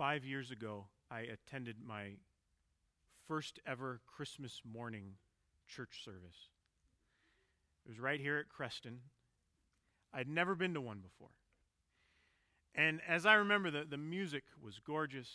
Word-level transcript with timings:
five 0.00 0.24
years 0.24 0.50
ago, 0.50 0.86
I 1.10 1.20
attended 1.20 1.76
my 1.86 2.12
first 3.28 3.60
ever 3.66 4.00
Christmas 4.06 4.62
morning 4.64 5.16
church 5.68 6.02
service. 6.02 6.48
It 7.84 7.90
was 7.90 8.00
right 8.00 8.18
here 8.18 8.38
at 8.38 8.48
Creston. 8.48 9.00
I'd 10.14 10.26
never 10.26 10.54
been 10.54 10.72
to 10.72 10.80
one 10.80 11.00
before. 11.00 11.36
And 12.74 13.02
as 13.06 13.26
I 13.26 13.34
remember, 13.34 13.70
the, 13.70 13.84
the 13.84 13.98
music 13.98 14.44
was 14.64 14.78
gorgeous, 14.78 15.28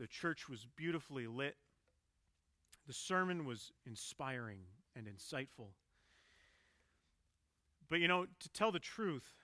the 0.00 0.08
church 0.08 0.48
was 0.48 0.66
beautifully 0.74 1.28
lit, 1.28 1.54
the 2.88 2.92
sermon 2.92 3.44
was 3.44 3.70
inspiring 3.86 4.62
and 4.96 5.06
insightful. 5.06 5.68
But 7.88 8.00
you 8.00 8.08
know, 8.08 8.26
to 8.40 8.48
tell 8.48 8.72
the 8.72 8.80
truth, 8.80 9.36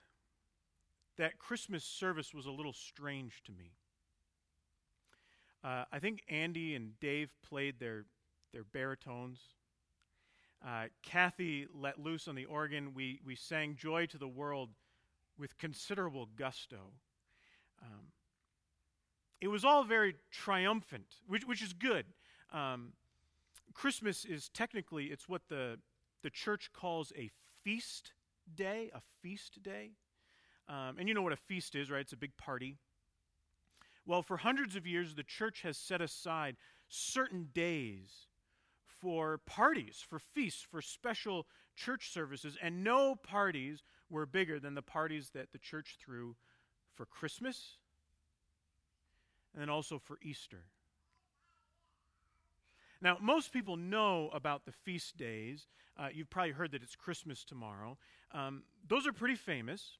that 1.17 1.37
Christmas 1.37 1.85
service 1.85 2.33
was 2.33 2.47
a 2.47 2.51
little 2.51 2.73
strange 2.73 3.43
to 3.45 3.53
me. 3.53 3.78
Uh, 5.63 5.83
I 5.91 5.99
think 5.99 6.23
Andy 6.29 6.75
and 6.75 6.99
Dave 6.99 7.31
played 7.47 7.79
their, 7.79 8.05
their 8.53 8.63
baritones. 8.63 9.39
Uh, 10.65 10.85
Kathy 11.03 11.67
let 11.73 11.99
loose 11.99 12.27
on 12.27 12.35
the 12.35 12.45
organ. 12.45 12.93
We, 12.93 13.19
we 13.25 13.35
sang 13.35 13.75
Joy 13.75 14.05
to 14.07 14.17
the 14.17 14.27
World 14.27 14.69
with 15.37 15.57
considerable 15.57 16.27
gusto. 16.35 16.93
Um, 17.81 18.07
it 19.41 19.47
was 19.47 19.63
all 19.63 19.83
very 19.83 20.15
triumphant, 20.31 21.15
which, 21.27 21.45
which 21.45 21.61
is 21.61 21.73
good. 21.73 22.05
Um, 22.51 22.93
Christmas 23.73 24.25
is 24.25 24.49
technically, 24.49 25.05
it's 25.05 25.29
what 25.29 25.43
the, 25.49 25.79
the 26.23 26.29
church 26.29 26.71
calls 26.73 27.13
a 27.17 27.29
feast 27.63 28.13
day, 28.53 28.91
a 28.93 29.01
feast 29.21 29.63
day. 29.63 29.91
Um, 30.67 30.97
and 30.99 31.07
you 31.07 31.13
know 31.13 31.21
what 31.21 31.33
a 31.33 31.37
feast 31.37 31.75
is, 31.75 31.89
right? 31.89 32.01
It's 32.01 32.13
a 32.13 32.17
big 32.17 32.35
party. 32.37 32.77
Well, 34.09 34.23
for 34.23 34.37
hundreds 34.37 34.75
of 34.75 34.87
years, 34.87 35.13
the 35.13 35.21
church 35.21 35.61
has 35.61 35.77
set 35.77 36.01
aside 36.01 36.55
certain 36.87 37.49
days 37.53 38.25
for 38.87 39.37
parties, 39.45 40.03
for 40.09 40.17
feasts, 40.17 40.63
for 40.63 40.81
special 40.81 41.45
church 41.75 42.09
services, 42.09 42.57
and 42.59 42.83
no 42.83 43.13
parties 43.13 43.83
were 44.09 44.25
bigger 44.25 44.59
than 44.59 44.73
the 44.73 44.81
parties 44.81 45.29
that 45.35 45.51
the 45.51 45.59
church 45.59 45.95
threw 46.03 46.35
for 46.95 47.05
Christmas 47.05 47.77
and 49.53 49.61
then 49.61 49.69
also 49.69 49.99
for 49.99 50.17
Easter. 50.23 50.63
Now, 53.03 53.17
most 53.21 53.53
people 53.53 53.77
know 53.77 54.31
about 54.33 54.65
the 54.65 54.71
feast 54.71 55.17
days. 55.17 55.67
Uh, 55.95 56.07
you've 56.11 56.31
probably 56.31 56.53
heard 56.53 56.71
that 56.71 56.81
it's 56.81 56.95
Christmas 56.95 57.43
tomorrow. 57.43 57.95
Um, 58.31 58.63
those 58.87 59.05
are 59.05 59.13
pretty 59.13 59.35
famous. 59.35 59.99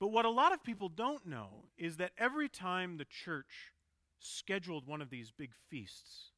But 0.00 0.08
what 0.08 0.24
a 0.24 0.30
lot 0.30 0.52
of 0.52 0.62
people 0.62 0.88
don't 0.88 1.26
know 1.26 1.64
is 1.76 1.96
that 1.96 2.12
every 2.18 2.48
time 2.48 2.96
the 2.96 3.04
church 3.04 3.72
scheduled 4.18 4.86
one 4.86 5.02
of 5.02 5.10
these 5.10 5.32
big 5.32 5.50
feasts, 5.68 6.30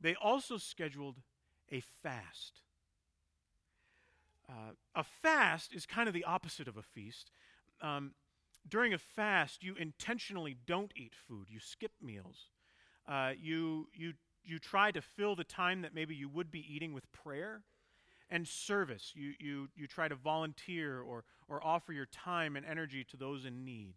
they 0.00 0.14
also 0.14 0.58
scheduled 0.58 1.16
a 1.70 1.80
fast. 1.80 2.60
Uh, 4.48 4.72
a 4.94 5.04
fast 5.04 5.74
is 5.74 5.86
kind 5.86 6.08
of 6.08 6.14
the 6.14 6.24
opposite 6.24 6.68
of 6.68 6.76
a 6.76 6.82
feast. 6.82 7.30
Um, 7.80 8.12
during 8.68 8.92
a 8.92 8.98
fast, 8.98 9.62
you 9.62 9.74
intentionally 9.76 10.56
don't 10.66 10.92
eat 10.96 11.14
food, 11.14 11.46
you 11.48 11.60
skip 11.60 11.92
meals. 12.02 12.50
Uh, 13.06 13.32
you, 13.40 13.88
you, 13.94 14.12
you 14.44 14.58
try 14.58 14.90
to 14.90 15.00
fill 15.00 15.34
the 15.34 15.44
time 15.44 15.82
that 15.82 15.94
maybe 15.94 16.14
you 16.14 16.28
would 16.28 16.50
be 16.50 16.64
eating 16.68 16.92
with 16.92 17.10
prayer 17.12 17.62
and 18.30 18.46
service. 18.46 19.12
You, 19.14 19.32
you, 19.38 19.68
you 19.76 19.86
try 19.86 20.08
to 20.08 20.14
volunteer 20.14 21.00
or, 21.00 21.24
or 21.48 21.64
offer 21.64 21.92
your 21.92 22.06
time 22.06 22.56
and 22.56 22.64
energy 22.66 23.04
to 23.04 23.16
those 23.16 23.44
in 23.44 23.64
need. 23.64 23.94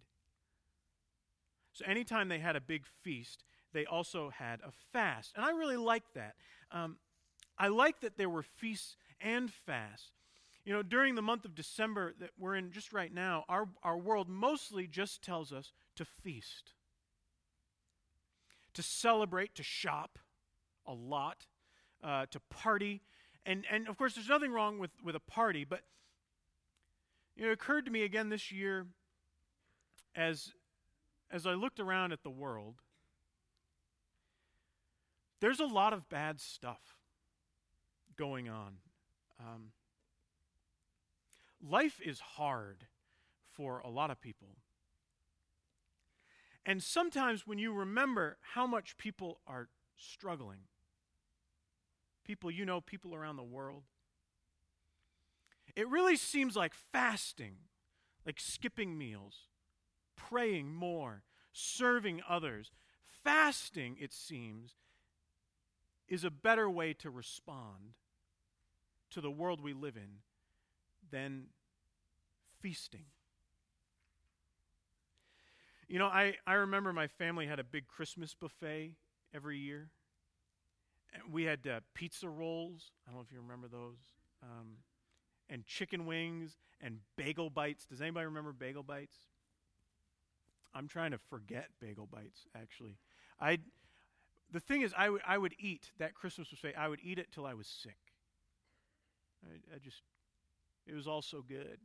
So, 1.74 1.86
anytime 1.86 2.28
they 2.28 2.40
had 2.40 2.56
a 2.56 2.62
big 2.62 2.86
feast, 3.02 3.44
they 3.74 3.86
also 3.86 4.30
had 4.30 4.60
a 4.62 4.72
fast. 4.92 5.34
And 5.36 5.46
I 5.46 5.52
really 5.52 5.78
like 5.78 6.04
that. 6.16 6.36
Um, 6.72 6.98
I 7.58 7.68
like 7.68 8.02
that 8.02 8.18
there 8.18 8.30
were 8.30 8.44
feasts 8.44 8.98
and 9.22 9.52
fasts. 9.52 10.12
You 10.66 10.74
know, 10.74 10.84
during 10.84 11.16
the 11.16 11.22
month 11.22 11.46
of 11.46 11.56
December 11.56 12.14
that 12.20 12.32
we're 12.38 12.56
in 12.56 12.72
just 12.72 12.94
right 12.94 13.14
now, 13.14 13.46
our, 13.50 13.68
our 13.84 13.98
world 13.98 14.30
mostly 14.30 14.86
just 14.86 15.24
tells 15.24 15.52
us 15.52 15.72
to 15.96 16.06
feast, 16.06 16.74
to 18.74 18.84
celebrate, 18.84 19.56
to 19.56 19.64
shop 19.64 20.20
a 20.86 20.94
lot, 20.94 21.48
uh, 22.04 22.26
to 22.32 22.40
party. 22.50 23.02
And, 23.46 23.66
and 23.72 23.88
of 23.88 23.98
course, 23.98 24.16
there's 24.16 24.30
nothing 24.30 24.52
wrong 24.52 24.78
with, 24.78 24.92
with 25.04 25.16
a 25.16 25.20
party, 25.20 25.66
but 25.66 25.82
it 27.36 27.48
occurred 27.48 27.86
to 27.86 27.92
me 27.92 28.04
again 28.04 28.30
this 28.30 28.52
year 28.52 28.86
as, 30.16 30.54
as 31.32 31.46
I 31.46 31.54
looked 31.54 31.80
around 31.80 32.12
at 32.12 32.24
the 32.24 32.30
world, 32.30 32.76
there's 35.40 35.60
a 35.60 35.66
lot 35.66 35.94
of 35.94 36.08
bad 36.08 36.40
stuff 36.40 36.98
going 38.16 38.48
on. 38.48 38.74
Um, 39.40 39.72
life 41.68 42.00
is 42.04 42.20
hard 42.20 42.86
for 43.50 43.80
a 43.80 43.90
lot 43.90 44.12
of 44.12 44.22
people. 44.22 44.50
And 46.66 46.84
sometimes 46.84 47.48
when 47.48 47.58
you 47.58 47.74
remember 47.74 48.38
how 48.54 48.68
much 48.68 48.98
people 48.98 49.40
are 49.48 49.70
struggling, 49.98 50.62
people 52.24 52.52
you 52.52 52.66
know, 52.66 52.82
people 52.82 53.16
around 53.16 53.38
the 53.38 53.44
world, 53.44 53.84
it 55.76 55.88
really 55.88 56.16
seems 56.16 56.56
like 56.56 56.74
fasting, 56.74 57.56
like 58.26 58.40
skipping 58.40 58.98
meals, 58.98 59.48
praying 60.16 60.74
more, 60.74 61.24
serving 61.54 62.22
others. 62.28 62.72
Fasting, 63.24 63.98
it 64.00 64.14
seems, 64.14 64.74
is 66.08 66.24
a 66.24 66.32
better 66.32 66.70
way 66.70 66.94
to 66.94 67.10
respond 67.10 67.94
to 69.12 69.22
the 69.22 69.32
world 69.32 69.62
we 69.62 69.74
live 69.74 69.96
in 69.96 70.20
than 71.12 71.48
feasting. 72.60 73.06
You 75.88 76.00
know, 76.00 76.08
I, 76.08 76.36
I 76.48 76.54
remember 76.54 76.94
my 76.94 77.08
family 77.08 77.48
had 77.48 77.60
a 77.60 77.66
big 77.66 77.88
Christmas 77.88 78.34
buffet 78.34 78.94
every 79.34 79.58
year. 79.58 79.90
We 81.30 81.44
had 81.44 81.68
uh, 81.68 81.80
pizza 81.94 82.30
rolls. 82.30 82.92
I 83.06 83.12
don't 83.12 83.20
know 83.20 83.26
if 83.26 83.32
you 83.32 83.42
remember 83.42 83.68
those. 83.68 83.98
Um, 84.44 84.78
and 85.50 85.66
chicken 85.66 86.06
wings 86.06 86.56
and 86.80 87.00
bagel 87.18 87.50
bites. 87.50 87.86
Does 87.86 88.02
anybody 88.02 88.26
remember 88.26 88.54
bagel 88.54 88.84
bites? 88.84 89.18
I'm 90.74 90.88
trying 90.88 91.12
to 91.12 91.18
forget 91.18 91.68
bagel 91.82 92.08
bites, 92.12 92.48
actually. 92.56 92.98
I, 93.40 93.60
the 94.52 94.62
thing 94.62 94.82
is, 94.82 94.94
I, 94.98 95.06
w- 95.06 95.22
I 95.28 95.38
would 95.38 95.54
eat 95.60 95.92
that 96.00 96.14
Christmas 96.14 96.48
buffet, 96.48 96.76
I 96.76 96.88
would 96.88 97.00
eat 97.04 97.20
it 97.20 97.28
till 97.34 97.46
I 97.46 97.54
was 97.54 97.68
sick. 97.68 97.98
I, 99.46 99.76
I 99.76 99.80
just, 99.80 100.02
it 100.88 100.96
was 100.96 101.08
all 101.08 101.22
so 101.22 101.44
good. 101.46 101.80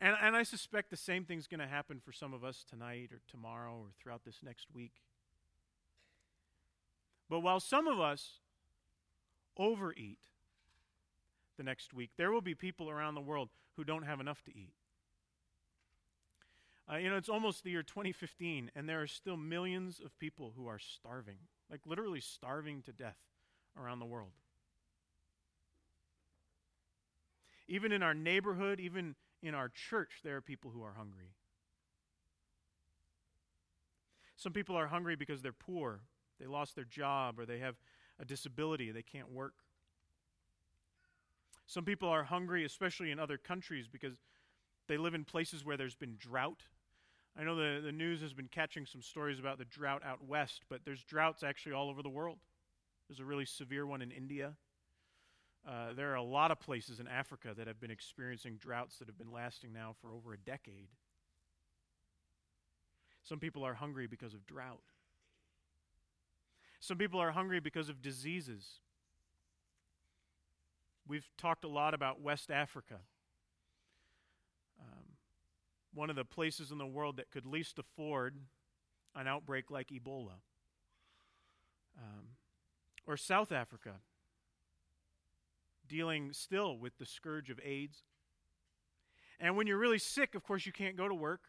And, 0.00 0.16
and 0.22 0.36
I 0.36 0.44
suspect 0.44 0.90
the 0.90 0.96
same 0.96 1.24
thing's 1.24 1.46
going 1.46 1.60
to 1.60 1.66
happen 1.66 2.00
for 2.02 2.12
some 2.12 2.32
of 2.32 2.44
us 2.44 2.64
tonight 2.68 3.10
or 3.12 3.20
tomorrow 3.28 3.74
or 3.74 3.88
throughout 4.00 4.24
this 4.24 4.38
next 4.42 4.68
week. 4.72 4.92
But 7.28 7.40
while 7.40 7.60
some 7.60 7.86
of 7.86 8.00
us 8.00 8.40
overeat 9.56 10.18
the 11.56 11.62
next 11.62 11.92
week, 11.92 12.10
there 12.16 12.32
will 12.32 12.40
be 12.40 12.54
people 12.54 12.88
around 12.88 13.14
the 13.14 13.20
world 13.20 13.50
who 13.76 13.84
don't 13.84 14.04
have 14.04 14.20
enough 14.20 14.42
to 14.44 14.50
eat. 14.50 14.72
Uh, 16.90 16.96
you 16.96 17.10
know, 17.10 17.16
it's 17.16 17.28
almost 17.28 17.64
the 17.64 17.70
year 17.70 17.82
2015, 17.82 18.70
and 18.74 18.88
there 18.88 19.02
are 19.02 19.06
still 19.06 19.36
millions 19.36 20.00
of 20.02 20.18
people 20.18 20.54
who 20.56 20.66
are 20.66 20.78
starving, 20.78 21.36
like 21.70 21.80
literally 21.84 22.20
starving 22.20 22.80
to 22.82 22.92
death 22.92 23.18
around 23.78 23.98
the 23.98 24.06
world. 24.06 24.32
Even 27.68 27.92
in 27.92 28.02
our 28.02 28.14
neighborhood, 28.14 28.80
even 28.80 29.14
in 29.42 29.54
our 29.54 29.68
church, 29.68 30.20
there 30.24 30.36
are 30.36 30.40
people 30.40 30.70
who 30.70 30.82
are 30.82 30.94
hungry. 30.96 31.34
Some 34.36 34.52
people 34.52 34.76
are 34.76 34.86
hungry 34.86 35.16
because 35.16 35.42
they're 35.42 35.52
poor, 35.52 36.00
they 36.38 36.46
lost 36.46 36.74
their 36.74 36.84
job, 36.84 37.38
or 37.38 37.46
they 37.46 37.58
have 37.58 37.76
a 38.20 38.24
disability, 38.24 38.90
they 38.90 39.02
can't 39.02 39.30
work. 39.30 39.54
Some 41.66 41.84
people 41.84 42.08
are 42.08 42.24
hungry, 42.24 42.64
especially 42.64 43.10
in 43.10 43.18
other 43.18 43.36
countries, 43.36 43.86
because 43.86 44.16
they 44.88 44.96
live 44.96 45.14
in 45.14 45.24
places 45.24 45.64
where 45.64 45.76
there's 45.76 45.94
been 45.94 46.16
drought. 46.18 46.62
I 47.38 47.44
know 47.44 47.54
the, 47.54 47.80
the 47.80 47.92
news 47.92 48.20
has 48.22 48.32
been 48.32 48.48
catching 48.48 48.86
some 48.86 49.02
stories 49.02 49.38
about 49.38 49.58
the 49.58 49.66
drought 49.66 50.02
out 50.04 50.24
west, 50.26 50.62
but 50.68 50.80
there's 50.84 51.04
droughts 51.04 51.42
actually 51.42 51.72
all 51.72 51.90
over 51.90 52.02
the 52.02 52.08
world. 52.08 52.38
There's 53.08 53.20
a 53.20 53.24
really 53.24 53.44
severe 53.44 53.86
one 53.86 54.02
in 54.02 54.10
India. 54.10 54.54
Uh, 55.66 55.92
there 55.94 56.10
are 56.10 56.16
a 56.16 56.22
lot 56.22 56.50
of 56.50 56.58
places 56.58 57.00
in 57.00 57.06
Africa 57.06 57.52
that 57.56 57.66
have 57.66 57.80
been 57.80 57.90
experiencing 57.90 58.56
droughts 58.56 58.98
that 58.98 59.06
have 59.06 59.18
been 59.18 59.30
lasting 59.30 59.72
now 59.72 59.94
for 60.00 60.10
over 60.12 60.32
a 60.32 60.38
decade. 60.38 60.88
Some 63.22 63.38
people 63.38 63.64
are 63.64 63.74
hungry 63.74 64.06
because 64.06 64.32
of 64.32 64.46
drought. 64.46 64.80
Some 66.80 66.98
people 66.98 67.20
are 67.20 67.32
hungry 67.32 67.60
because 67.60 67.88
of 67.88 68.00
diseases. 68.00 68.80
We've 71.06 71.28
talked 71.36 71.64
a 71.64 71.68
lot 71.68 71.94
about 71.94 72.20
West 72.20 72.50
Africa. 72.50 72.98
Um, 74.80 75.04
one 75.92 76.10
of 76.10 76.16
the 76.16 76.24
places 76.24 76.70
in 76.70 76.78
the 76.78 76.86
world 76.86 77.16
that 77.16 77.30
could 77.30 77.46
least 77.46 77.78
afford 77.78 78.36
an 79.16 79.26
outbreak 79.26 79.70
like 79.70 79.88
Ebola. 79.88 80.34
Um, 81.98 82.28
or 83.06 83.16
South 83.16 83.50
Africa, 83.50 83.94
dealing 85.88 86.32
still 86.32 86.76
with 86.76 86.98
the 86.98 87.06
scourge 87.06 87.50
of 87.50 87.58
AIDS. 87.64 88.02
And 89.40 89.56
when 89.56 89.66
you're 89.66 89.78
really 89.78 89.98
sick, 89.98 90.34
of 90.34 90.44
course, 90.44 90.66
you 90.66 90.72
can't 90.72 90.96
go 90.96 91.08
to 91.08 91.14
work. 91.14 91.40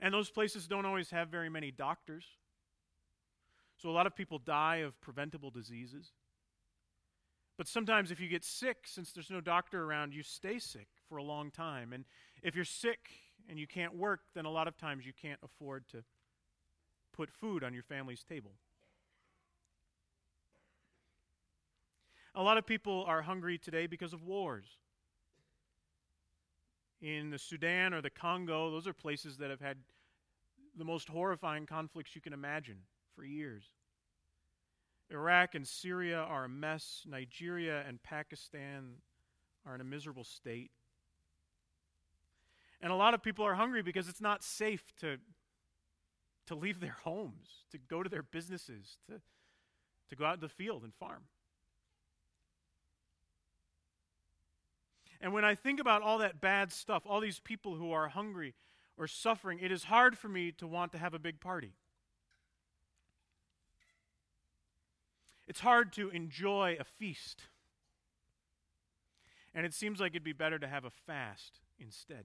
And 0.00 0.12
those 0.12 0.30
places 0.30 0.68
don't 0.68 0.84
always 0.84 1.10
have 1.10 1.28
very 1.28 1.48
many 1.48 1.70
doctors. 1.70 2.24
So 3.80 3.88
a 3.88 3.92
lot 3.92 4.06
of 4.06 4.16
people 4.16 4.38
die 4.38 4.76
of 4.76 5.00
preventable 5.00 5.50
diseases. 5.50 6.10
But 7.56 7.68
sometimes, 7.68 8.10
if 8.10 8.20
you 8.20 8.28
get 8.28 8.44
sick, 8.44 8.78
since 8.84 9.12
there's 9.12 9.30
no 9.30 9.40
doctor 9.40 9.84
around, 9.84 10.14
you 10.14 10.22
stay 10.22 10.58
sick 10.58 10.88
for 11.08 11.18
a 11.18 11.22
long 11.22 11.50
time. 11.50 11.92
And 11.92 12.04
if 12.42 12.54
you're 12.54 12.64
sick 12.64 13.10
and 13.48 13.58
you 13.58 13.66
can't 13.66 13.96
work, 13.96 14.20
then 14.34 14.44
a 14.44 14.50
lot 14.50 14.68
of 14.68 14.76
times 14.76 15.06
you 15.06 15.12
can't 15.20 15.40
afford 15.42 15.88
to 15.88 16.04
put 17.12 17.30
food 17.30 17.64
on 17.64 17.72
your 17.72 17.82
family's 17.82 18.22
table. 18.22 18.52
A 22.34 22.42
lot 22.42 22.58
of 22.58 22.66
people 22.66 23.04
are 23.08 23.22
hungry 23.22 23.58
today 23.58 23.86
because 23.86 24.12
of 24.12 24.22
wars. 24.22 24.66
In 27.00 27.30
the 27.30 27.38
Sudan 27.38 27.94
or 27.94 28.00
the 28.00 28.10
Congo, 28.10 28.70
those 28.70 28.86
are 28.86 28.92
places 28.92 29.36
that 29.38 29.50
have 29.50 29.60
had 29.60 29.78
the 30.76 30.84
most 30.84 31.08
horrifying 31.08 31.66
conflicts 31.66 32.14
you 32.14 32.20
can 32.20 32.32
imagine 32.32 32.78
for 33.18 33.24
years. 33.24 33.64
Iraq 35.10 35.56
and 35.56 35.66
Syria 35.66 36.18
are 36.18 36.44
a 36.44 36.48
mess. 36.48 37.02
Nigeria 37.04 37.82
and 37.88 38.00
Pakistan 38.00 38.94
are 39.66 39.74
in 39.74 39.80
a 39.80 39.84
miserable 39.84 40.22
state. 40.22 40.70
And 42.80 42.92
a 42.92 42.94
lot 42.94 43.14
of 43.14 43.22
people 43.22 43.44
are 43.44 43.54
hungry 43.54 43.82
because 43.82 44.08
it's 44.08 44.20
not 44.20 44.44
safe 44.44 44.84
to, 45.00 45.16
to 46.46 46.54
leave 46.54 46.78
their 46.78 46.96
homes, 47.02 47.64
to 47.72 47.78
go 47.78 48.04
to 48.04 48.08
their 48.08 48.22
businesses, 48.22 48.98
to, 49.08 49.20
to 50.10 50.16
go 50.16 50.24
out 50.24 50.34
in 50.34 50.40
the 50.40 50.48
field 50.48 50.84
and 50.84 50.94
farm. 50.94 51.24
And 55.20 55.32
when 55.32 55.44
I 55.44 55.56
think 55.56 55.80
about 55.80 56.02
all 56.02 56.18
that 56.18 56.40
bad 56.40 56.70
stuff, 56.70 57.02
all 57.04 57.20
these 57.20 57.40
people 57.40 57.74
who 57.74 57.90
are 57.90 58.06
hungry 58.06 58.54
or 58.96 59.08
suffering, 59.08 59.58
it 59.60 59.72
is 59.72 59.84
hard 59.84 60.16
for 60.16 60.28
me 60.28 60.52
to 60.52 60.68
want 60.68 60.92
to 60.92 60.98
have 60.98 61.14
a 61.14 61.18
big 61.18 61.40
party. 61.40 61.72
It's 65.48 65.60
hard 65.60 65.94
to 65.94 66.10
enjoy 66.10 66.76
a 66.78 66.84
feast. 66.84 67.44
And 69.54 69.64
it 69.64 69.72
seems 69.72 69.98
like 69.98 70.12
it'd 70.12 70.22
be 70.22 70.34
better 70.34 70.58
to 70.58 70.68
have 70.68 70.84
a 70.84 70.90
fast 70.90 71.60
instead. 71.78 72.24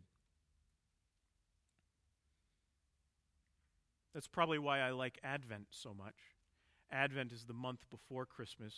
That's 4.13 4.27
probably 4.27 4.59
why 4.59 4.81
I 4.81 4.91
like 4.91 5.19
Advent 5.23 5.67
so 5.71 5.93
much. 5.93 6.13
Advent 6.91 7.31
is 7.31 7.45
the 7.45 7.53
month 7.53 7.89
before 7.89 8.25
Christmas. 8.25 8.73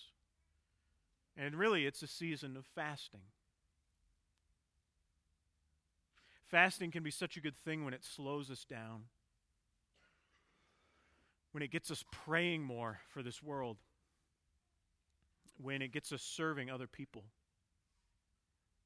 And 1.36 1.56
really, 1.56 1.88
it's 1.88 2.04
a 2.04 2.08
season 2.08 2.56
of 2.56 2.66
fasting. 2.68 3.22
Fasting 6.46 6.92
can 6.92 7.02
be 7.02 7.12
such 7.12 7.36
a 7.36 7.42
good 7.42 7.58
thing 7.58 7.84
when 7.84 7.96
it 7.96 8.06
slows 8.06 8.52
us 8.52 8.64
down, 8.64 9.06
when 11.52 11.64
it 11.64 11.72
gets 11.72 11.90
us 11.90 12.06
praying 12.12 12.64
more 12.64 13.00
for 13.10 13.24
this 13.24 13.42
world 13.42 13.78
when 15.58 15.82
it 15.82 15.92
gets 15.92 16.12
us 16.12 16.22
serving 16.22 16.70
other 16.70 16.88
people 16.88 17.24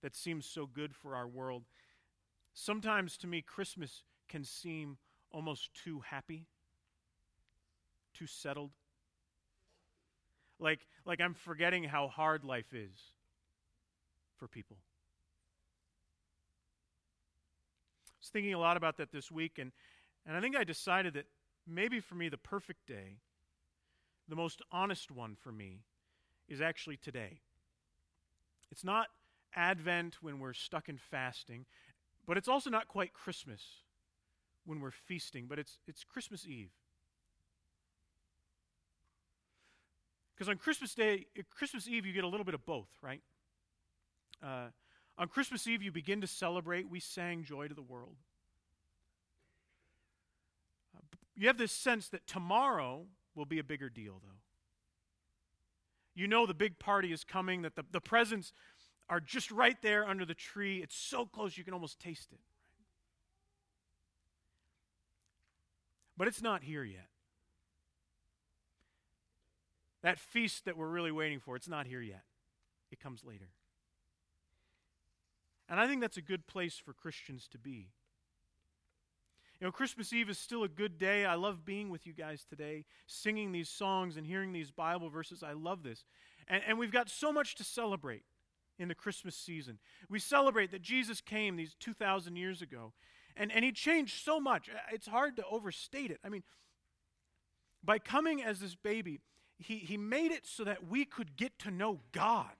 that 0.01 0.15
seems 0.15 0.45
so 0.45 0.65
good 0.65 0.95
for 0.95 1.15
our 1.15 1.27
world. 1.27 1.63
Sometimes 2.53 3.17
to 3.17 3.27
me, 3.27 3.41
Christmas 3.41 4.03
can 4.27 4.43
seem 4.43 4.97
almost 5.31 5.73
too 5.73 6.01
happy, 6.01 6.45
too 8.13 8.27
settled. 8.27 8.71
Like, 10.59 10.87
like 11.05 11.21
I'm 11.21 11.33
forgetting 11.33 11.83
how 11.83 12.07
hard 12.07 12.43
life 12.43 12.73
is 12.73 13.13
for 14.37 14.47
people. 14.47 14.77
I 18.07 18.21
was 18.21 18.29
thinking 18.29 18.53
a 18.53 18.59
lot 18.59 18.77
about 18.77 18.97
that 18.97 19.11
this 19.11 19.31
week, 19.31 19.57
and, 19.57 19.71
and 20.25 20.35
I 20.35 20.41
think 20.41 20.55
I 20.55 20.63
decided 20.63 21.13
that 21.13 21.25
maybe 21.67 21.99
for 21.99 22.15
me, 22.15 22.29
the 22.29 22.37
perfect 22.37 22.85
day, 22.87 23.17
the 24.27 24.35
most 24.35 24.61
honest 24.71 25.09
one 25.11 25.35
for 25.35 25.51
me, 25.51 25.79
is 26.49 26.59
actually 26.61 26.97
today. 26.97 27.39
It's 28.71 28.83
not 28.83 29.07
Advent 29.55 30.17
when 30.21 30.39
we're 30.39 30.53
stuck 30.53 30.89
in 30.89 30.97
fasting, 30.97 31.65
but 32.27 32.37
it's 32.37 32.47
also 32.47 32.69
not 32.69 32.87
quite 32.87 33.13
Christmas 33.13 33.61
when 34.65 34.81
we're 34.81 34.91
feasting, 34.91 35.45
but 35.47 35.57
it's, 35.57 35.79
it's 35.87 36.03
Christmas 36.03 36.45
Eve. 36.45 36.71
Because 40.35 40.49
on 40.49 40.57
Christmas 40.57 40.93
Day, 40.93 41.25
Christmas 41.55 41.87
Eve, 41.87 42.05
you 42.05 42.13
get 42.13 42.23
a 42.23 42.27
little 42.27 42.45
bit 42.45 42.53
of 42.53 42.65
both, 42.65 42.87
right? 43.01 43.21
Uh, 44.41 44.67
on 45.17 45.27
Christmas 45.27 45.67
Eve, 45.67 45.83
you 45.83 45.91
begin 45.91 46.21
to 46.21 46.27
celebrate. 46.27 46.89
We 46.89 47.01
sang 47.01 47.43
Joy 47.43 47.67
to 47.67 47.73
the 47.73 47.81
World. 47.81 48.15
Uh, 50.95 51.01
you 51.35 51.47
have 51.47 51.57
this 51.57 51.73
sense 51.73 52.07
that 52.09 52.25
tomorrow 52.25 53.07
will 53.35 53.45
be 53.45 53.59
a 53.59 53.63
bigger 53.63 53.89
deal, 53.89 54.21
though. 54.23 54.48
You 56.19 56.27
know 56.27 56.45
the 56.45 56.53
big 56.53 56.79
party 56.79 57.13
is 57.13 57.23
coming, 57.23 57.61
that 57.61 57.77
the, 57.77 57.85
the 57.93 58.01
presents 58.01 58.51
are 59.07 59.21
just 59.21 59.51
right 59.51 59.81
there 59.81 60.05
under 60.05 60.25
the 60.25 60.33
tree. 60.33 60.83
It's 60.83 60.97
so 60.97 61.25
close 61.25 61.57
you 61.57 61.63
can 61.63 61.73
almost 61.73 61.97
taste 61.97 62.33
it. 62.33 62.41
But 66.17 66.27
it's 66.27 66.41
not 66.41 66.61
here 66.61 66.83
yet. 66.83 67.07
That 70.03 70.19
feast 70.19 70.65
that 70.65 70.75
we're 70.75 70.89
really 70.89 71.13
waiting 71.13 71.39
for, 71.39 71.55
it's 71.55 71.69
not 71.69 71.87
here 71.87 72.01
yet. 72.01 72.23
It 72.91 72.99
comes 72.99 73.23
later. 73.23 73.51
And 75.69 75.79
I 75.79 75.87
think 75.87 76.01
that's 76.01 76.17
a 76.17 76.21
good 76.21 76.47
place 76.47 76.75
for 76.77 76.91
Christians 76.91 77.47
to 77.53 77.57
be. 77.57 77.91
You 79.59 79.67
know, 79.67 79.71
Christmas 79.71 80.13
Eve 80.13 80.29
is 80.29 80.37
still 80.37 80.63
a 80.63 80.69
good 80.69 80.97
day. 80.97 81.25
I 81.25 81.35
love 81.35 81.65
being 81.65 81.89
with 81.89 82.07
you 82.07 82.13
guys 82.13 82.45
today, 82.49 82.85
singing 83.07 83.51
these 83.51 83.67
songs 83.67 84.15
and 84.15 84.25
hearing 84.25 84.53
these 84.53 84.71
Bible 84.71 85.09
verses. 85.09 85.43
I 85.43 85.51
love 85.51 85.83
this. 85.83 86.05
And, 86.47 86.63
and 86.65 86.79
we've 86.79 86.91
got 86.91 87.09
so 87.09 87.33
much 87.33 87.55
to 87.55 87.63
celebrate 87.65 88.23
in 88.77 88.87
the 88.87 88.95
Christmas 88.95 89.35
season. 89.35 89.77
We 90.09 90.19
celebrate 90.19 90.71
that 90.71 90.81
Jesus 90.81 91.19
came 91.19 91.57
these 91.57 91.75
2,000 91.81 92.37
years 92.37 92.61
ago, 92.61 92.93
and, 93.35 93.51
and 93.51 93.65
he 93.65 93.73
changed 93.73 94.23
so 94.23 94.39
much. 94.39 94.69
It's 94.93 95.07
hard 95.07 95.35
to 95.35 95.43
overstate 95.51 96.09
it. 96.09 96.19
I 96.23 96.29
mean, 96.29 96.43
by 97.83 97.99
coming 97.99 98.41
as 98.41 98.61
this 98.61 98.75
baby, 98.75 99.19
he, 99.57 99.77
he 99.77 99.97
made 99.97 100.31
it 100.31 100.47
so 100.47 100.63
that 100.63 100.87
we 100.87 101.03
could 101.03 101.35
get 101.35 101.59
to 101.59 101.71
know 101.71 101.99
God. 102.13 102.55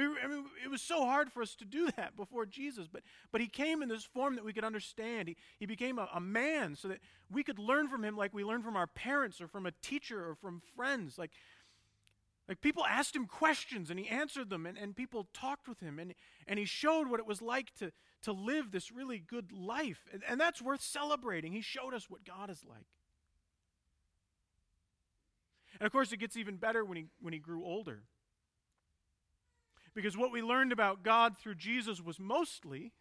We, 0.00 0.06
I 0.24 0.28
mean, 0.28 0.46
it 0.64 0.70
was 0.70 0.80
so 0.80 1.04
hard 1.04 1.30
for 1.30 1.42
us 1.42 1.54
to 1.56 1.66
do 1.66 1.90
that 1.96 2.16
before 2.16 2.46
Jesus, 2.46 2.88
but, 2.90 3.02
but 3.30 3.40
he 3.40 3.46
came 3.46 3.82
in 3.82 3.88
this 3.88 4.04
form 4.04 4.34
that 4.36 4.44
we 4.44 4.52
could 4.54 4.64
understand. 4.64 5.28
He, 5.28 5.36
he 5.58 5.66
became 5.66 5.98
a, 5.98 6.08
a 6.14 6.20
man 6.20 6.74
so 6.74 6.88
that 6.88 7.00
we 7.30 7.42
could 7.42 7.58
learn 7.58 7.86
from 7.88 8.02
him 8.02 8.16
like 8.16 8.32
we 8.32 8.42
learn 8.42 8.62
from 8.62 8.76
our 8.76 8.86
parents 8.86 9.40
or 9.40 9.46
from 9.46 9.66
a 9.66 9.72
teacher 9.82 10.26
or 10.26 10.34
from 10.34 10.62
friends. 10.74 11.18
Like, 11.18 11.32
like 12.48 12.62
people 12.62 12.84
asked 12.86 13.14
him 13.14 13.26
questions 13.26 13.90
and 13.90 13.98
he 13.98 14.08
answered 14.08 14.48
them, 14.48 14.64
and, 14.64 14.78
and 14.78 14.96
people 14.96 15.28
talked 15.34 15.68
with 15.68 15.80
him, 15.80 15.98
and, 15.98 16.14
and 16.46 16.58
he 16.58 16.64
showed 16.64 17.08
what 17.08 17.20
it 17.20 17.26
was 17.26 17.42
like 17.42 17.74
to, 17.74 17.92
to 18.22 18.32
live 18.32 18.70
this 18.70 18.90
really 18.90 19.18
good 19.18 19.52
life. 19.52 20.08
And, 20.12 20.22
and 20.26 20.40
that's 20.40 20.62
worth 20.62 20.82
celebrating. 20.82 21.52
He 21.52 21.60
showed 21.60 21.92
us 21.92 22.08
what 22.08 22.24
God 22.24 22.48
is 22.48 22.64
like. 22.66 22.86
And 25.78 25.86
of 25.86 25.92
course, 25.92 26.10
it 26.10 26.18
gets 26.18 26.36
even 26.36 26.56
better 26.56 26.84
when 26.84 26.96
he, 26.96 27.06
when 27.20 27.34
he 27.34 27.38
grew 27.38 27.64
older. 27.64 28.02
Because 29.94 30.16
what 30.16 30.32
we 30.32 30.42
learned 30.42 30.72
about 30.72 31.02
God 31.02 31.36
through 31.38 31.56
Jesus 31.56 32.00
was 32.00 32.20
mostly 32.20 32.92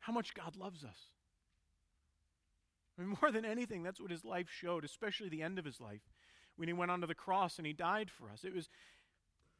how 0.00 0.12
much 0.12 0.34
God 0.34 0.56
loves 0.56 0.84
us. 0.84 0.98
I 2.98 3.02
mean, 3.02 3.16
more 3.22 3.30
than 3.30 3.44
anything, 3.44 3.82
that's 3.82 4.00
what 4.00 4.10
his 4.10 4.24
life 4.24 4.48
showed, 4.50 4.84
especially 4.84 5.28
the 5.28 5.42
end 5.42 5.58
of 5.58 5.64
his 5.64 5.80
life 5.80 6.02
when 6.56 6.68
he 6.68 6.74
went 6.74 6.90
onto 6.90 7.06
the 7.06 7.14
cross 7.14 7.58
and 7.58 7.66
he 7.66 7.72
died 7.72 8.10
for 8.10 8.30
us. 8.30 8.44
It 8.44 8.54
was 8.54 8.68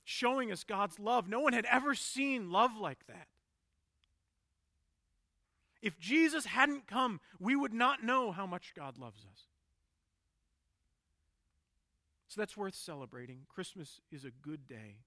showing 0.04 0.52
us 0.52 0.64
God's 0.64 0.99
love. 0.99 1.28
No 1.28 1.40
one 1.40 1.52
had 1.52 1.64
ever 1.66 1.94
seen 1.94 2.50
love 2.50 2.76
like 2.76 3.06
that. 3.06 3.28
If 5.80 5.99
Jesus 5.99 6.47
hadn't 6.47 6.87
come, 6.87 7.21
we 7.40 7.56
would 7.56 7.73
not 7.73 8.04
know 8.04 8.30
how 8.30 8.47
much 8.47 8.73
God 8.76 8.99
loves 8.99 9.25
us. 9.30 9.47
So 12.28 12.40
that's 12.40 12.56
worth 12.56 12.75
celebrating. 12.75 13.40
Christmas 13.49 14.00
is 14.11 14.25
a 14.25 14.30
good 14.30 14.66
day. 14.66 14.99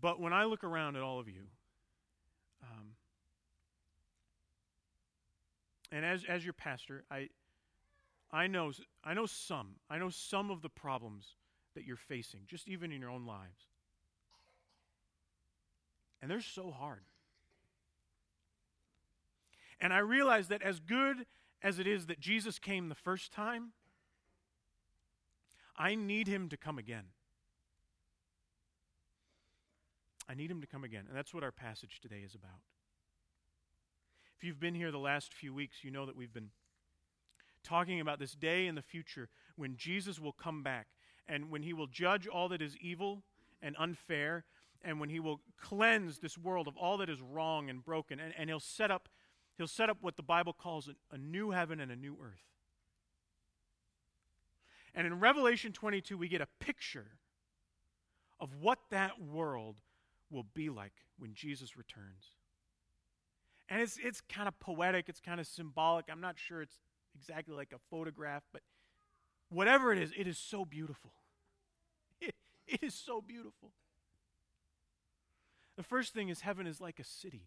But 0.00 0.20
when 0.20 0.32
I 0.32 0.44
look 0.44 0.64
around 0.64 0.96
at 0.96 1.02
all 1.02 1.18
of 1.18 1.28
you, 1.28 1.42
um, 2.62 2.90
and 5.90 6.04
as, 6.04 6.24
as 6.24 6.44
your 6.44 6.52
pastor, 6.52 7.04
I, 7.10 7.28
I, 8.30 8.46
know, 8.46 8.72
I 9.04 9.14
know 9.14 9.26
some. 9.26 9.76
I 9.90 9.98
know 9.98 10.10
some 10.10 10.50
of 10.50 10.62
the 10.62 10.68
problems 10.68 11.36
that 11.74 11.84
you're 11.84 11.96
facing, 11.96 12.40
just 12.46 12.68
even 12.68 12.92
in 12.92 13.00
your 13.00 13.10
own 13.10 13.26
lives. 13.26 13.66
And 16.20 16.30
they're 16.30 16.40
so 16.40 16.70
hard. 16.70 17.02
And 19.80 19.92
I 19.92 19.98
realize 19.98 20.48
that 20.48 20.62
as 20.62 20.80
good 20.80 21.26
as 21.62 21.78
it 21.78 21.86
is 21.86 22.06
that 22.06 22.20
Jesus 22.20 22.58
came 22.58 22.88
the 22.88 22.94
first 22.94 23.32
time, 23.32 23.72
I 25.76 25.94
need 25.94 26.26
him 26.26 26.48
to 26.48 26.56
come 26.56 26.78
again. 26.78 27.04
I 30.28 30.34
need 30.34 30.50
him 30.50 30.60
to 30.60 30.66
come 30.66 30.84
again. 30.84 31.04
And 31.08 31.16
that's 31.16 31.32
what 31.32 31.42
our 31.42 31.52
passage 31.52 32.00
today 32.00 32.22
is 32.24 32.34
about. 32.34 32.60
If 34.36 34.44
you've 34.44 34.60
been 34.60 34.74
here 34.74 34.92
the 34.92 34.98
last 34.98 35.32
few 35.32 35.52
weeks, 35.52 35.78
you 35.82 35.90
know 35.90 36.06
that 36.06 36.16
we've 36.16 36.32
been 36.32 36.50
talking 37.64 38.00
about 38.00 38.18
this 38.18 38.32
day 38.32 38.66
in 38.66 38.74
the 38.74 38.82
future 38.82 39.28
when 39.56 39.76
Jesus 39.76 40.20
will 40.20 40.32
come 40.32 40.62
back 40.62 40.86
and 41.26 41.50
when 41.50 41.62
he 41.62 41.72
will 41.72 41.86
judge 41.86 42.26
all 42.26 42.48
that 42.48 42.62
is 42.62 42.76
evil 42.80 43.22
and 43.60 43.76
unfair 43.78 44.44
and 44.82 45.00
when 45.00 45.08
he 45.08 45.20
will 45.20 45.40
cleanse 45.60 46.18
this 46.18 46.38
world 46.38 46.68
of 46.68 46.76
all 46.76 46.96
that 46.98 47.10
is 47.10 47.20
wrong 47.20 47.68
and 47.68 47.84
broken 47.84 48.20
and, 48.20 48.32
and 48.38 48.48
he'll 48.48 48.60
set 48.60 48.90
up 48.90 49.08
he'll 49.56 49.66
set 49.66 49.90
up 49.90 49.98
what 50.00 50.16
the 50.16 50.22
bible 50.22 50.52
calls 50.52 50.88
a, 50.88 51.14
a 51.14 51.18
new 51.18 51.50
heaven 51.50 51.80
and 51.80 51.90
a 51.90 51.96
new 51.96 52.16
earth 52.22 52.44
and 54.94 55.06
in 55.06 55.18
revelation 55.18 55.72
22 55.72 56.16
we 56.16 56.28
get 56.28 56.40
a 56.40 56.48
picture 56.60 57.18
of 58.40 58.54
what 58.60 58.78
that 58.90 59.20
world 59.20 59.76
will 60.30 60.46
be 60.54 60.68
like 60.68 60.92
when 61.18 61.34
jesus 61.34 61.76
returns 61.76 62.36
and 63.68 63.82
it's, 63.82 63.98
it's 64.02 64.20
kind 64.20 64.48
of 64.48 64.58
poetic 64.60 65.08
it's 65.08 65.20
kind 65.20 65.40
of 65.40 65.46
symbolic 65.46 66.06
i'm 66.10 66.20
not 66.20 66.38
sure 66.38 66.62
it's 66.62 66.78
exactly 67.14 67.54
like 67.54 67.72
a 67.72 67.78
photograph 67.90 68.42
but 68.52 68.62
whatever 69.48 69.92
it 69.92 69.98
is 69.98 70.12
it 70.16 70.26
is 70.26 70.38
so 70.38 70.64
beautiful 70.64 71.12
it, 72.20 72.34
it 72.66 72.82
is 72.82 72.94
so 72.94 73.20
beautiful 73.20 73.72
the 75.78 75.84
first 75.84 76.12
thing 76.12 76.28
is 76.28 76.40
heaven 76.40 76.66
is 76.66 76.80
like 76.80 76.98
a 76.98 77.04
city. 77.04 77.46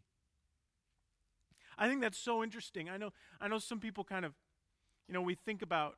I 1.77 1.89
think 1.89 1.99
that's 1.99 2.17
so 2.17 2.41
interesting. 2.41 2.89
I 2.89 2.95
know 2.95 3.11
I 3.41 3.49
know 3.49 3.59
some 3.59 3.79
people 3.79 4.05
kind 4.05 4.23
of 4.23 4.33
you 5.07 5.13
know, 5.13 5.21
we 5.21 5.35
think 5.35 5.61
about 5.61 5.97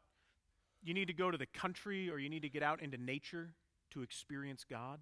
you 0.81 0.95
need 0.95 1.07
to 1.07 1.13
go 1.13 1.29
to 1.29 1.37
the 1.37 1.45
country 1.45 2.09
or 2.09 2.17
you 2.17 2.29
need 2.29 2.41
to 2.41 2.49
get 2.49 2.63
out 2.63 2.81
into 2.81 2.97
nature 2.97 3.53
to 3.91 4.01
experience 4.01 4.65
God. 4.67 5.01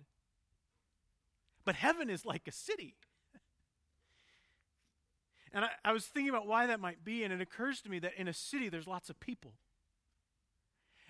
But 1.72 1.78
heaven 1.78 2.10
is 2.10 2.25
like 2.25 2.50
a 2.50 2.51
city. 2.51 2.96
And 5.54 5.63
I, 5.63 5.70
I, 5.86 5.94
was 5.94 6.06
thinking 6.06 6.30
about 6.30 6.46
why 6.46 6.68
that 6.68 6.82
might 6.82 7.06
be, 7.06 7.24
and 7.24 7.32
it 7.32 7.40
occurs 7.40 7.80
to 7.84 7.90
me 7.90 7.98
that 8.00 8.12
in 8.18 8.28
a 8.28 8.34
city 8.34 8.68
there's 8.68 8.88
lots 8.88 9.10
of 9.10 9.22
people. 9.22 9.54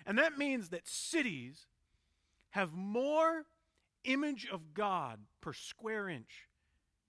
And 0.06 0.16
that 0.18 0.38
means 0.38 0.68
that 0.68 0.86
cities 0.86 1.66
have 2.50 2.72
more 2.74 3.46
image 4.04 4.46
of 4.52 4.72
God 4.72 5.18
per 5.40 5.52
square 5.52 6.08
inch 6.08 6.46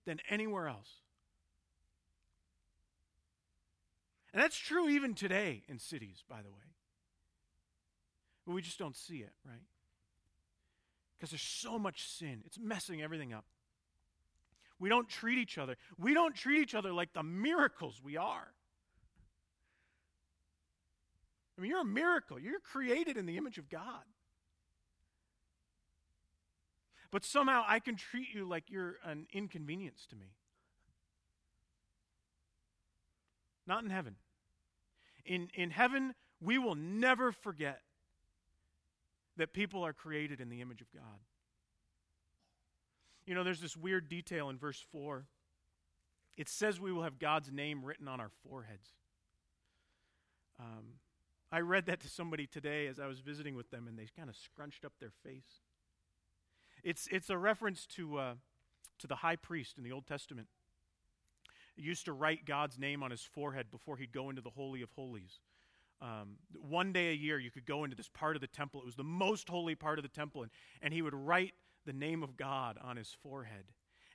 than 0.04 0.18
anywhere 0.28 0.66
else. 0.66 0.90
And 4.32 4.42
that's 4.42 4.58
true 4.58 4.88
even 4.88 5.14
today 5.14 5.62
in 5.68 5.78
cities, 5.78 6.24
by 6.28 6.42
the 6.42 6.50
way. 6.50 6.74
But 8.44 8.54
we 8.54 8.62
just 8.62 8.80
don't 8.80 8.96
see 8.96 9.18
it, 9.18 9.32
right? 9.46 9.62
Because 11.24 11.30
there's 11.30 11.72
so 11.72 11.78
much 11.78 12.06
sin, 12.06 12.42
it's 12.44 12.58
messing 12.58 13.00
everything 13.00 13.32
up. 13.32 13.46
We 14.78 14.90
don't 14.90 15.08
treat 15.08 15.38
each 15.38 15.56
other. 15.56 15.78
We 15.96 16.12
don't 16.12 16.34
treat 16.34 16.60
each 16.60 16.74
other 16.74 16.92
like 16.92 17.14
the 17.14 17.22
miracles 17.22 17.98
we 18.04 18.18
are. 18.18 18.52
I 21.56 21.62
mean, 21.62 21.70
you're 21.70 21.80
a 21.80 21.84
miracle. 21.86 22.38
You're 22.38 22.60
created 22.60 23.16
in 23.16 23.24
the 23.24 23.38
image 23.38 23.56
of 23.56 23.70
God. 23.70 24.02
But 27.10 27.24
somehow 27.24 27.64
I 27.66 27.78
can 27.78 27.96
treat 27.96 28.34
you 28.34 28.46
like 28.46 28.64
you're 28.68 28.96
an 29.02 29.26
inconvenience 29.32 30.06
to 30.10 30.16
me. 30.16 30.34
Not 33.66 33.82
in 33.82 33.88
heaven. 33.88 34.16
In, 35.24 35.48
in 35.54 35.70
heaven, 35.70 36.14
we 36.38 36.58
will 36.58 36.74
never 36.74 37.32
forget 37.32 37.80
that 39.36 39.52
people 39.52 39.84
are 39.84 39.92
created 39.92 40.40
in 40.40 40.48
the 40.48 40.60
image 40.60 40.80
of 40.80 40.92
God. 40.92 41.20
You 43.26 43.34
know, 43.34 43.42
there's 43.42 43.60
this 43.60 43.76
weird 43.76 44.08
detail 44.08 44.50
in 44.50 44.58
verse 44.58 44.84
4. 44.92 45.24
It 46.36 46.48
says 46.48 46.80
we 46.80 46.92
will 46.92 47.02
have 47.02 47.18
God's 47.18 47.50
name 47.50 47.84
written 47.84 48.08
on 48.08 48.20
our 48.20 48.30
foreheads. 48.46 48.90
Um, 50.60 50.98
I 51.50 51.60
read 51.60 51.86
that 51.86 52.00
to 52.00 52.08
somebody 52.08 52.46
today 52.46 52.86
as 52.86 52.98
I 52.98 53.06
was 53.06 53.20
visiting 53.20 53.54
with 53.54 53.70
them, 53.70 53.86
and 53.88 53.98
they 53.98 54.08
kind 54.16 54.28
of 54.28 54.36
scrunched 54.36 54.84
up 54.84 54.92
their 55.00 55.12
face. 55.24 55.62
It's, 56.82 57.08
it's 57.10 57.30
a 57.30 57.38
reference 57.38 57.86
to, 57.94 58.18
uh, 58.18 58.34
to 58.98 59.06
the 59.06 59.16
high 59.16 59.36
priest 59.36 59.78
in 59.78 59.84
the 59.84 59.92
Old 59.92 60.06
Testament. 60.06 60.48
He 61.76 61.82
used 61.82 62.04
to 62.04 62.12
write 62.12 62.44
God's 62.44 62.78
name 62.78 63.02
on 63.02 63.10
his 63.10 63.22
forehead 63.22 63.70
before 63.70 63.96
he'd 63.96 64.12
go 64.12 64.30
into 64.30 64.42
the 64.42 64.50
Holy 64.50 64.82
of 64.82 64.90
Holies. 64.92 65.40
Um, 66.02 66.36
one 66.60 66.92
day 66.92 67.10
a 67.10 67.14
year, 67.14 67.38
you 67.38 67.50
could 67.50 67.66
go 67.66 67.84
into 67.84 67.96
this 67.96 68.08
part 68.08 68.36
of 68.36 68.40
the 68.40 68.48
temple. 68.48 68.80
It 68.80 68.86
was 68.86 68.96
the 68.96 69.04
most 69.04 69.48
holy 69.48 69.74
part 69.74 69.98
of 69.98 70.02
the 70.02 70.08
temple, 70.08 70.42
and, 70.42 70.50
and 70.82 70.92
he 70.92 71.02
would 71.02 71.14
write 71.14 71.54
the 71.86 71.92
name 71.92 72.22
of 72.22 72.36
God 72.36 72.78
on 72.82 72.96
his 72.96 73.16
forehead. 73.22 73.64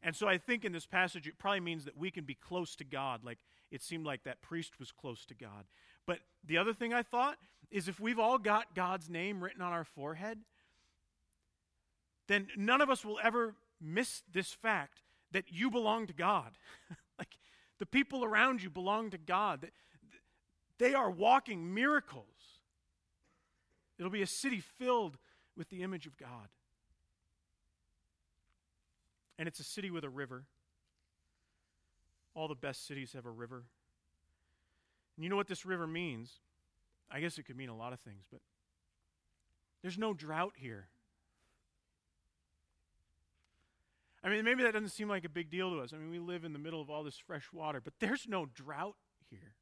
And 0.01 0.15
so 0.15 0.27
I 0.27 0.37
think 0.37 0.63
in 0.63 0.71
this 0.71 0.85
passage, 0.85 1.27
it 1.27 1.37
probably 1.37 1.59
means 1.59 1.85
that 1.85 1.97
we 1.97 2.09
can 2.09 2.23
be 2.23 2.35
close 2.35 2.75
to 2.77 2.83
God, 2.83 3.23
like 3.23 3.39
it 3.71 3.81
seemed 3.81 4.05
like 4.05 4.23
that 4.23 4.41
priest 4.41 4.79
was 4.79 4.91
close 4.91 5.25
to 5.25 5.35
God. 5.35 5.65
But 6.05 6.19
the 6.45 6.57
other 6.57 6.73
thing 6.73 6.93
I 6.93 7.03
thought 7.03 7.37
is 7.69 7.87
if 7.87 7.99
we've 7.99 8.19
all 8.19 8.37
got 8.37 8.75
God's 8.75 9.09
name 9.09 9.43
written 9.43 9.61
on 9.61 9.73
our 9.73 9.83
forehead, 9.83 10.39
then 12.27 12.47
none 12.55 12.81
of 12.81 12.89
us 12.89 13.03
will 13.03 13.19
ever 13.21 13.55
miss 13.81 14.23
this 14.31 14.53
fact 14.53 15.01
that 15.31 15.45
you 15.49 15.69
belong 15.69 16.07
to 16.07 16.13
God. 16.13 16.51
like 17.19 17.37
the 17.79 17.85
people 17.85 18.23
around 18.23 18.63
you 18.63 18.69
belong 18.69 19.09
to 19.11 19.17
God. 19.17 19.69
They 20.79 20.93
are 20.93 21.11
walking 21.11 21.73
miracles. 21.73 22.25
It'll 23.99 24.09
be 24.09 24.21
a 24.21 24.27
city 24.27 24.61
filled 24.61 25.17
with 25.55 25.69
the 25.69 25.83
image 25.83 26.07
of 26.07 26.17
God. 26.17 26.47
And 29.37 29.47
it's 29.47 29.59
a 29.59 29.63
city 29.63 29.91
with 29.91 30.03
a 30.03 30.09
river. 30.09 30.45
All 32.33 32.47
the 32.47 32.55
best 32.55 32.87
cities 32.87 33.13
have 33.13 33.25
a 33.25 33.31
river. 33.31 33.63
And 35.15 35.23
you 35.23 35.29
know 35.29 35.35
what 35.35 35.47
this 35.47 35.65
river 35.65 35.85
means? 35.85 36.39
I 37.11 37.19
guess 37.19 37.37
it 37.37 37.43
could 37.43 37.57
mean 37.57 37.69
a 37.69 37.75
lot 37.75 37.91
of 37.91 37.99
things, 37.99 38.23
but 38.31 38.39
there's 39.81 39.97
no 39.97 40.13
drought 40.13 40.53
here. 40.55 40.87
I 44.23 44.29
mean, 44.29 44.43
maybe 44.43 44.63
that 44.63 44.73
doesn't 44.73 44.89
seem 44.89 45.09
like 45.09 45.25
a 45.25 45.29
big 45.29 45.49
deal 45.49 45.71
to 45.71 45.79
us. 45.79 45.93
I 45.93 45.97
mean, 45.97 46.09
we 46.09 46.19
live 46.19 46.43
in 46.43 46.53
the 46.53 46.59
middle 46.59 46.81
of 46.81 46.89
all 46.89 47.03
this 47.03 47.17
fresh 47.17 47.51
water, 47.51 47.81
but 47.81 47.93
there's 47.99 48.27
no 48.27 48.45
drought 48.45 48.95
here. 49.29 49.55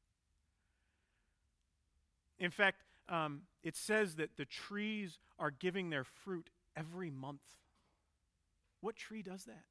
In 2.38 2.50
fact, 2.50 2.84
um, 3.08 3.42
it 3.62 3.76
says 3.76 4.16
that 4.16 4.36
the 4.36 4.44
trees 4.44 5.18
are 5.38 5.50
giving 5.50 5.90
their 5.90 6.04
fruit 6.04 6.50
every 6.76 7.10
month. 7.10 7.40
What 8.80 8.96
tree 8.96 9.22
does 9.22 9.44
that? 9.44 9.64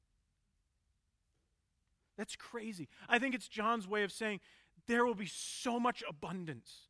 That's 2.16 2.36
crazy. 2.36 2.88
I 3.08 3.18
think 3.18 3.34
it's 3.34 3.48
John's 3.48 3.86
way 3.86 4.02
of 4.02 4.12
saying 4.12 4.40
there 4.86 5.06
will 5.06 5.14
be 5.14 5.30
so 5.32 5.78
much 5.78 6.02
abundance, 6.08 6.88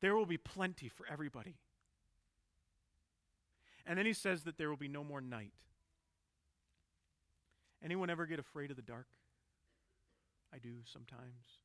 there 0.00 0.16
will 0.16 0.26
be 0.26 0.38
plenty 0.38 0.88
for 0.88 1.06
everybody. 1.10 1.56
And 3.84 3.98
then 3.98 4.06
he 4.06 4.12
says 4.12 4.42
that 4.42 4.58
there 4.58 4.68
will 4.68 4.76
be 4.76 4.88
no 4.88 5.04
more 5.04 5.20
night. 5.20 5.52
Anyone 7.84 8.10
ever 8.10 8.26
get 8.26 8.40
afraid 8.40 8.70
of 8.70 8.76
the 8.76 8.82
dark? 8.82 9.06
I 10.52 10.58
do 10.58 10.78
sometimes. 10.84 11.60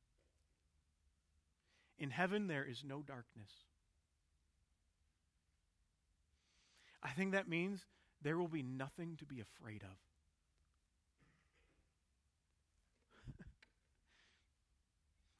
In 2.02 2.10
heaven, 2.10 2.48
there 2.48 2.64
is 2.68 2.82
no 2.84 3.00
darkness. 3.00 3.52
I 7.00 7.10
think 7.10 7.30
that 7.30 7.48
means 7.48 7.86
there 8.20 8.36
will 8.36 8.48
be 8.48 8.64
nothing 8.64 9.16
to 9.18 9.24
be 9.24 9.40
afraid 9.40 9.82
of. 9.84 9.96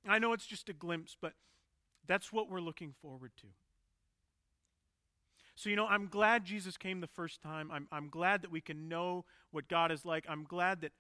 I 0.09 0.21
know 0.21 0.33
it's 0.33 0.47
just 0.47 0.69
a 0.69 0.73
glimpse, 0.73 1.17
but 1.21 1.33
that's 2.07 2.33
what 2.33 2.49
we're 2.49 2.61
looking 2.61 2.95
forward 3.03 3.33
to. 3.41 3.49
So, 5.57 5.69
you 5.69 5.75
know, 5.75 5.89
I'm 5.89 6.07
glad 6.07 6.45
Jesus 6.45 6.77
came 6.77 7.01
the 7.01 7.09
first 7.09 7.43
time. 7.43 7.73
I'm, 7.73 7.89
I'm 7.91 8.09
glad 8.09 8.43
that 8.43 8.53
we 8.53 8.61
can 8.61 8.89
know 8.89 9.25
what 9.51 9.67
God 9.67 9.91
is 9.91 10.05
like. 10.05 10.27
I'm 10.29 10.45
glad 10.45 10.81
that, 10.83 10.93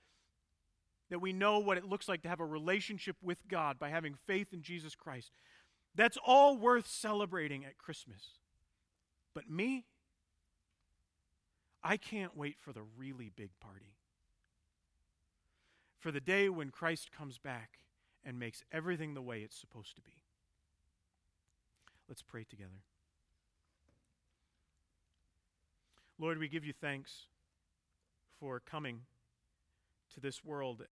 that 1.10 1.20
we 1.20 1.32
know 1.32 1.58
what 1.58 1.76
it 1.76 1.84
looks 1.84 2.08
like 2.08 2.22
to 2.22 2.28
have 2.28 2.40
a 2.40 2.46
relationship 2.46 3.16
with 3.22 3.46
God 3.48 3.78
by 3.78 3.90
having 3.90 4.14
faith 4.14 4.52
in 4.52 4.62
Jesus 4.62 4.94
Christ. 4.94 5.30
That's 5.94 6.18
all 6.24 6.56
worth 6.56 6.86
celebrating 6.86 7.64
at 7.64 7.78
Christmas. 7.78 8.38
But 9.34 9.50
me, 9.50 9.84
I 11.82 11.96
can't 11.96 12.36
wait 12.36 12.56
for 12.58 12.72
the 12.72 12.82
really 12.96 13.30
big 13.34 13.50
party. 13.60 13.94
For 15.98 16.10
the 16.10 16.20
day 16.20 16.48
when 16.48 16.70
Christ 16.70 17.12
comes 17.12 17.38
back 17.38 17.80
and 18.24 18.38
makes 18.38 18.62
everything 18.72 19.14
the 19.14 19.22
way 19.22 19.40
it's 19.40 19.58
supposed 19.58 19.96
to 19.96 20.02
be. 20.02 20.22
Let's 22.08 22.22
pray 22.22 22.44
together. 22.44 22.82
Lord, 26.18 26.38
we 26.38 26.48
give 26.48 26.64
you 26.64 26.72
thanks 26.72 27.26
for 28.38 28.60
coming 28.60 29.00
to 30.14 30.20
this 30.20 30.44
world 30.44 30.84